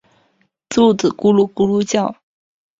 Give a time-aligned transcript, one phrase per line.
[0.03, 0.05] 肚子
[1.09, 2.15] 咕噜咕噜叫